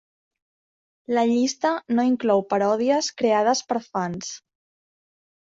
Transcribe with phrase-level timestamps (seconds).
[1.17, 4.33] La llista no inclou paròdies creades per fans.